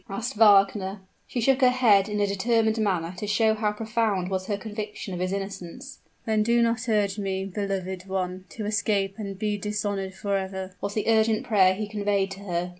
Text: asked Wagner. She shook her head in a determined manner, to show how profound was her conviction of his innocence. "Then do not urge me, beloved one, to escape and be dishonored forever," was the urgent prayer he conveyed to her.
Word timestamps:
asked 0.09 0.35
Wagner. 0.35 0.99
She 1.27 1.39
shook 1.39 1.61
her 1.61 1.69
head 1.69 2.09
in 2.09 2.19
a 2.19 2.25
determined 2.25 2.79
manner, 2.79 3.13
to 3.17 3.27
show 3.27 3.53
how 3.53 3.73
profound 3.73 4.31
was 4.31 4.47
her 4.47 4.57
conviction 4.57 5.13
of 5.13 5.19
his 5.19 5.31
innocence. 5.31 5.99
"Then 6.25 6.41
do 6.41 6.59
not 6.63 6.89
urge 6.89 7.19
me, 7.19 7.45
beloved 7.45 8.07
one, 8.07 8.45
to 8.49 8.65
escape 8.65 9.19
and 9.19 9.37
be 9.37 9.59
dishonored 9.59 10.15
forever," 10.15 10.75
was 10.81 10.95
the 10.95 11.07
urgent 11.07 11.43
prayer 11.45 11.75
he 11.75 11.87
conveyed 11.87 12.31
to 12.31 12.39
her. 12.39 12.69